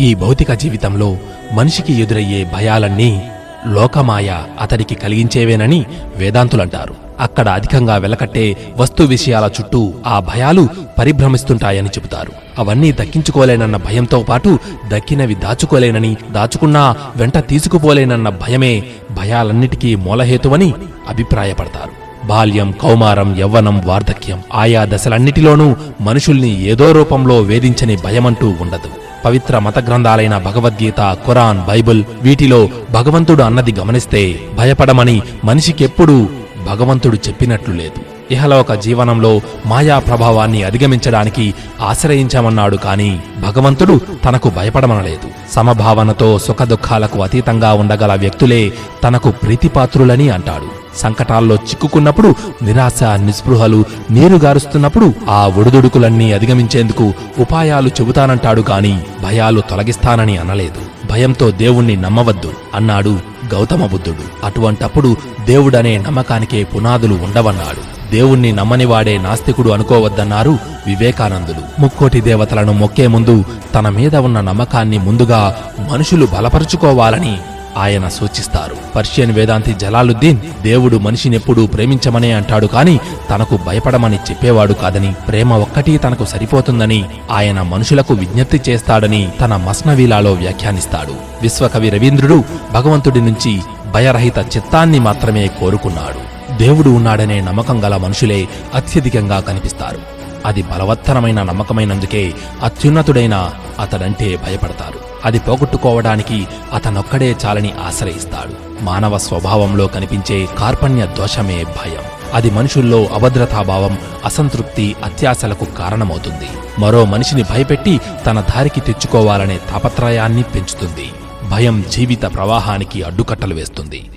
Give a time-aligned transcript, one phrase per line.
[0.00, 1.16] ఈ భౌతిక జీవితంలో
[1.52, 3.30] మనిషికి ఎదురయ్యే భయాలన్నీ
[3.66, 5.84] లోకమాయ అతడికి కలిగించేవేనని
[6.16, 6.94] వేదాంతులంటారు.
[7.20, 10.68] అక్కడ అధికంగా వెలకట్టే వస్తు విషయాల చుట్టూ ఆ భయాలు
[10.98, 12.32] పరిభ్రమిస్తుంటాయని చెబుతారు.
[12.58, 14.58] అవన్నీ దక్కించుకోలేనన్న భయంతో పాటు
[14.88, 20.74] దక్కినవి దాచుకోలేనని దాచుకున్నా వెంట తీసుకుపోలేనన్న భయమే భయాలన్నిటికీ మూలహేతువని
[21.08, 21.99] అభిప్రాయపడతారు.
[22.30, 28.90] బాల్యం కౌమారం యవ్వనం వార్ధక్యం ఆయా దశలన్నిటిలోనూ మనుషుల్ని ఏదో రూపంలో వేధించని భయమంటూ ఉండదు.
[29.24, 36.28] పవిత్ర మత గ్రంథాలైన భగవద్గీత ఖురాన్ బైబిల్ వీటిలో భగవంతుడు అన్నది గమనిస్తే భయపడమని మనిషికెప్పుడూ
[36.66, 38.00] భగవంతుడు చెప్పినట్లు లేదు.
[38.34, 45.28] ఇహలోక జీవనంలో మాయా ప్రభావాన్ని అధిగమించడానికి ఆశ్రయించామన్నాడు కాని భగవంతుడు తనకు భయపడమనలేదు.
[45.52, 48.72] సమభావనతో సుఖదుఖాలకు అతీతంగా ఉండగల వ్యక్తులే
[49.04, 50.79] తనకు ప్రీతిపాత్రులని అంటాడు.
[50.96, 61.08] సంకటాల్లో చిక్కుకున్నప్పుడు నిరాశ నిస్పృహలు నీరుగారుస్తున్నప్పుడు ఆ ఒడిదుడుకులన్నీ అధిగమించేందుకు ఉపాయాలు చెబుతానంటాడు గాని భయాలు తొలగిస్తానని అనలేదు.
[61.10, 63.18] భయంతో దేవుణ్ణి నమ్మవద్దు అన్నాడు
[63.54, 68.10] గౌతమ బుద్ధుడు అటువంటప్పుడు దేవుడనే నమ్మకానికే పునాదులు ఉండవన్నాడు.
[68.10, 75.56] దేవుణ్ణి నమ్మనివాడే నాస్తికుడు అనుకోవద్దన్నారు వివేకానందులు ముక్కోటి దేవతలను మొక్కే ముందు తన మీద ఉన్న నమ్మకాన్ని ముందుగా
[75.92, 77.38] మనుషులు బలపరుచుకోవాలని
[77.76, 78.76] ఆయన సూచిస్తారు.
[78.96, 82.98] పర్షియన్ వేదాంతి జలాలుద్దీన్ దేవుడు మనిషినెప్పుడూ ప్రేమించమనే అంటాడు కాని
[83.30, 91.14] తనకు భయపడమని చెప్పేవాడు కాదని ప్రేమ ఒక్కటి తనకు సరిపోతుందని ఆయన మనుషులకు విజ్ఞప్తి చేస్తాడని తన మస్నవీలాలో వ్యాఖ్యానిస్తాడు.
[91.42, 93.60] విశ్వకవి రవీంద్రుడు భగవంతుడి నుంచి
[93.92, 96.30] భయరహిత చిత్తాన్ని మాత్రమే కోరుకున్నాడు.
[96.56, 100.19] దేవుడు ఉన్నాడనే నమ్మకం గల మనుషులే అత్యధికంగా కనిపిస్తారు.
[100.46, 105.00] అది బలవత్తరమైన నమ్మకమైనందుకే అత్యున్నతుడైన అతడంటే భయపడతారు.
[105.24, 108.84] అది పోగొట్టుకోవడానికి అతనొక్కడే చాలని ఆశ్రయిస్తాడు.
[108.84, 112.02] మానవ స్వభావంలో కనిపించే కార్పణ్య దోషమే భయం.
[112.34, 116.48] అది మనుషుల్లో అభద్రతాభావం అసంతృప్తి అత్యాశలకు కారణమవుతుంది.
[116.78, 121.10] మరో మనిషిని భయపెట్టి తన దారికి తెచ్చుకోవాలనే తాపత్రయాన్ని పెంచుతుంది.
[121.50, 124.10] భయం జీవిత ప్రవాహానికి అడ్డుకట్టలు వేస్తుంది.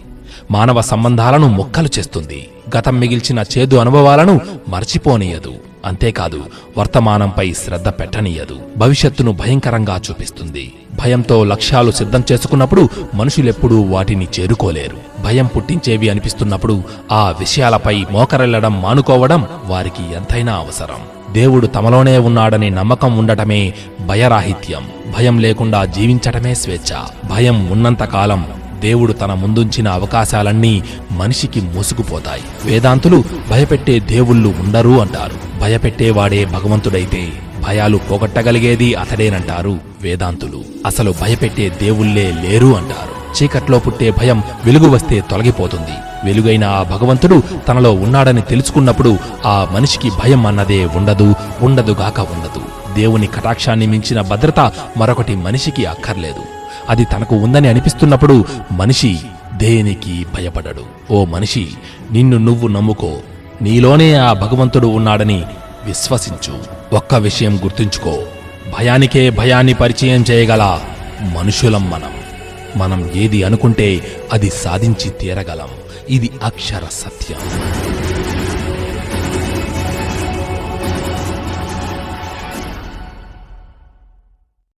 [0.52, 2.50] మానవ సంబంధాలను మొక్కలు చేస్తుంది.
[2.78, 5.54] గతం మిగిల్చిన చేదు అనుభవాలను మర్చిపోనీయదు.
[5.86, 6.44] అంతేకాదు
[6.78, 8.60] వర్తమానంపై శ్రద్ధ పెట్టనీయదు.
[8.78, 10.74] భవిష్యత్తును భయంకరంగా చూపిస్తుంది.
[11.00, 15.24] భయంతో లక్ష్యాలు సిద్ధం చేసుకున్నప్పుడు మనుషులెప్పుడూ వాటిని చేరుకోలేరు.
[15.24, 21.34] భయం పుట్టించేవి అనిపిస్తున్నప్పుడు ఆ విషయాలపై మోకరెళ్ళడం మానుకోవడం వారికి ఎంతైనా అవసరం.
[21.34, 23.74] దేవుడు తమలోనే ఉన్నాడనే నమ్మకం ఉండటమే
[24.06, 24.90] భయరాహిత్యం.
[25.18, 26.96] భయం లేకుండా జీవించటమే స్వేచ్ఛ.
[27.30, 28.46] భయం ఉన్నంతకాలం
[28.80, 32.42] దేవుడు తన ముందుంచిన అవకాశాలన్నీ మనిషికి మోసుకుపోతాయి.
[32.66, 35.53] వేదాంతులు భయపెట్టే దేవుళ్ళు ఉండరు అంటారు.
[35.64, 37.32] భయపెట్టేవాడే భగవంతుడైతే
[37.68, 40.64] భయాలు పోగొట్టగలిగేది అతడేనంటారు వేదాంతులు.
[40.86, 43.44] అసలు భయపెట్టే దేవుళ్ళే లేరు అంటారు.
[43.44, 46.26] చీకట్లో పుట్టే భయం వెలుగు వస్తే తొలగిపోతుంది.
[46.26, 52.94] వెలుగైన ఆ భగవంతుడు తనలో ఉన్నాడని తెలుసుకున్నప్పుడు ఆ మనిషికి భయం అన్నదే ఉండదు ఉండదుగాక ఉండదు.
[52.96, 54.60] దేవుని కటాక్షాన్ని మించిన భద్రత
[54.98, 56.44] మరొకటి మనిషికి అక్కర్లేదు.
[56.90, 59.20] అది తనకు ఉందని అనిపిస్తున్నప్పుడు మనిషి
[59.54, 61.14] దేనికి భయపడడు?
[61.14, 61.68] ఓ మనిషి
[62.12, 63.18] నిన్ను నువ్వు నమ్ముకో.
[63.64, 65.44] నీలోనే ఆ భగవంతుడు ఉన్నాడని
[65.86, 66.60] విశ్వసించు.
[66.96, 68.24] ఒక్క విషయం గుర్తుంచుకో.
[68.78, 70.80] భయానికే భయాన్ని పరిచయం చేయగల
[71.22, 72.12] మనుషులం మనం.
[72.76, 74.02] మనం ఏది అనుకుంటే
[74.34, 75.70] అది సాధించి తీరగలం.
[76.10, 77.38] ఇది అక్షర సత్యం.